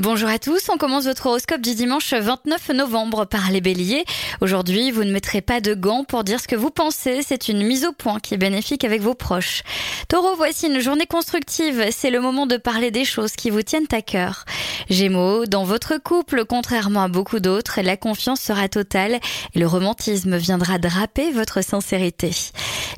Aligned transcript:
Bonjour 0.00 0.28
à 0.28 0.38
tous, 0.38 0.68
on 0.72 0.76
commence 0.76 1.06
votre 1.06 1.26
horoscope 1.26 1.60
du 1.60 1.74
dimanche 1.74 2.12
29 2.12 2.68
novembre 2.68 3.24
par 3.24 3.50
les 3.50 3.60
béliers. 3.60 4.04
Aujourd'hui, 4.40 4.92
vous 4.92 5.02
ne 5.02 5.10
mettrez 5.10 5.40
pas 5.40 5.60
de 5.60 5.74
gants 5.74 6.04
pour 6.04 6.22
dire 6.22 6.38
ce 6.38 6.46
que 6.46 6.54
vous 6.54 6.70
pensez, 6.70 7.22
c'est 7.26 7.48
une 7.48 7.66
mise 7.66 7.84
au 7.84 7.90
point 7.90 8.20
qui 8.20 8.34
est 8.34 8.38
bénéfique 8.38 8.84
avec 8.84 9.02
vos 9.02 9.14
proches. 9.14 9.64
Taureau, 10.06 10.36
voici 10.36 10.68
une 10.68 10.78
journée 10.78 11.06
constructive, 11.06 11.84
c'est 11.90 12.10
le 12.10 12.20
moment 12.20 12.46
de 12.46 12.56
parler 12.56 12.92
des 12.92 13.04
choses 13.04 13.32
qui 13.32 13.50
vous 13.50 13.62
tiennent 13.62 13.88
à 13.90 14.00
cœur. 14.00 14.44
Gémeaux, 14.88 15.46
dans 15.46 15.64
votre 15.64 15.96
couple, 15.96 16.44
contrairement 16.44 17.02
à 17.02 17.08
beaucoup 17.08 17.40
d'autres, 17.40 17.80
la 17.80 17.96
confiance 17.96 18.40
sera 18.40 18.68
totale 18.68 19.18
et 19.54 19.58
le 19.58 19.66
romantisme 19.66 20.36
viendra 20.36 20.78
draper 20.78 21.32
votre 21.32 21.64
sincérité. 21.64 22.30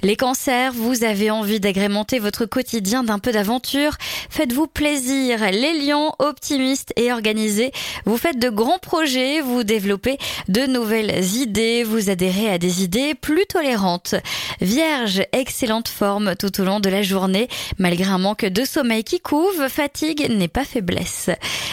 Les 0.03 0.17
cancers, 0.17 0.73
vous 0.73 1.05
avez 1.05 1.31
envie 1.31 1.61
d'agrémenter 1.61 2.19
votre 2.19 2.47
quotidien 2.47 3.05
d'un 3.05 3.19
peu 3.19 3.33
d'aventure, 3.33 3.97
faites-vous 4.31 4.67
plaisir. 4.67 5.51
Les 5.51 5.75
lions, 5.87 6.13
optimistes 6.19 6.95
et 6.97 7.13
organisé. 7.13 7.71
Vous 8.07 8.17
faites 8.17 8.39
de 8.39 8.49
grands 8.49 8.79
projets, 8.79 9.43
vous 9.43 9.63
développez 9.63 10.17
de 10.49 10.63
nouvelles 10.63 11.23
idées, 11.37 11.85
vous 11.85 12.09
adhérez 12.09 12.51
à 12.51 12.57
des 12.57 12.83
idées 12.83 13.15
plus 13.15 13.45
tolérantes. 13.47 14.15
Vierge, 14.61 15.23
excellente 15.33 15.89
forme 15.89 16.35
tout 16.37 16.61
au 16.61 16.65
long 16.65 16.81
de 16.81 16.89
la 16.89 17.03
journée, 17.03 17.49
malgré 17.79 18.11
un 18.11 18.19
manque 18.19 18.45
de 18.45 18.65
sommeil 18.65 19.05
qui 19.05 19.21
couve, 19.21 19.69
fatigue 19.69 20.31
n'est 20.31 20.49
pas 20.49 20.65
faiblesse. 20.65 21.31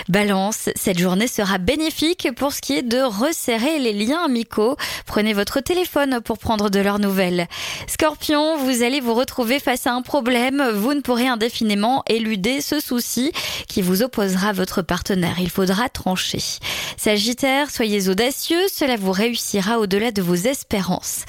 Balance, 0.10 0.70
cette 0.76 1.00
journée 1.00 1.28
sera 1.28 1.58
bénéfique 1.58 2.30
pour 2.36 2.54
ce 2.54 2.62
qui 2.62 2.78
est 2.78 2.84
de 2.84 3.02
resserrer 3.02 3.80
les 3.80 3.94
liens 3.94 4.24
amicaux. 4.26 4.78
Prenez 5.06 5.34
votre 5.34 5.60
téléphone 5.60 6.22
pour 6.22 6.38
prendre 6.38 6.70
de 6.70 6.80
leurs 6.80 7.00
nouvelles. 7.00 7.48
Scorpion, 7.88 8.58
vous 8.58 8.84
allez 8.84 9.00
vous 9.00 9.14
retrouver 9.14 9.60
face 9.60 9.88
à 9.88 9.94
un 9.94 10.02
problème, 10.02 10.64
vous 10.74 10.94
ne 10.94 11.02
pourrez 11.02 11.28
indéfiniment 11.28 12.04
éluder 12.08 12.62
ce 12.62 12.80
souci 12.80 13.32
qui 13.68 13.82
vous 13.82 14.04
opposera 14.04 14.54
votre 14.54 14.82
partenaire 14.82 15.38
il 15.40 15.50
faudra 15.50 15.90
trancher. 15.90 16.42
Sagittaire, 16.98 17.70
soyez 17.70 18.10
audacieux, 18.10 18.62
cela 18.72 18.96
vous 18.96 19.12
réussira 19.12 19.80
au-delà 19.80 20.12
de 20.12 20.22
vos 20.22 20.36
espérances. 20.36 21.24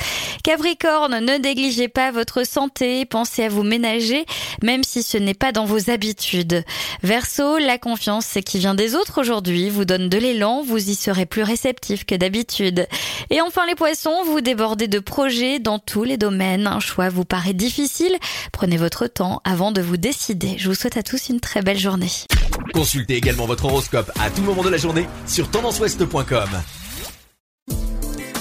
Capricorne, 0.44 1.20
ne 1.20 1.39
négligez 1.39 1.89
pas 1.89 2.11
votre 2.11 2.47
santé, 2.47 3.05
pensez 3.05 3.44
à 3.44 3.48
vous 3.48 3.62
ménager, 3.62 4.25
même 4.62 4.84
si 4.84 5.03
ce 5.03 5.19
n'est 5.19 5.34
pas 5.34 5.53
dans 5.53 5.64
vos 5.64 5.91
habitudes. 5.91 6.64
Verseau, 7.03 7.58
la 7.58 7.78
confiance 7.78 8.39
qui 8.45 8.58
vient 8.58 8.75
des 8.75 8.95
autres 8.95 9.20
aujourd'hui 9.20 9.70
vous 9.70 9.84
donne 9.84 10.08
de 10.08 10.19
l'élan, 10.19 10.62
vous 10.62 10.91
y 10.91 10.95
serez 10.95 11.27
plus 11.27 11.42
réceptif 11.42 12.05
que 12.05 12.14
d'habitude. 12.14 12.86
Et 13.30 13.41
enfin 13.41 13.67
les 13.67 13.75
poissons, 13.75 14.25
vous 14.25 14.41
débordez 14.41 14.89
de 14.89 14.98
projets 14.98 15.58
dans 15.58 15.78
tous 15.78 16.05
les 16.05 16.17
domaines. 16.17 16.67
Un 16.67 16.80
choix 16.80 17.08
vous 17.08 17.25
paraît 17.25 17.55
difficile, 17.55 18.17
prenez 18.52 18.77
votre 18.77 19.06
temps 19.06 19.41
avant 19.45 19.73
de 19.73 19.80
vous 19.80 19.97
décider. 19.97 20.56
Je 20.58 20.69
vous 20.69 20.75
souhaite 20.75 20.97
à 20.97 21.02
tous 21.02 21.28
une 21.28 21.41
très 21.41 21.62
belle 21.62 21.78
journée. 21.78 22.11
Consultez 22.73 23.17
également 23.17 23.47
votre 23.47 23.64
horoscope 23.64 24.11
à 24.20 24.30
tout 24.30 24.42
moment 24.42 24.62
de 24.62 24.70
la 24.70 24.77
journée 24.77 25.06
sur 25.27 25.50
tendanceouest.com. 25.50 26.48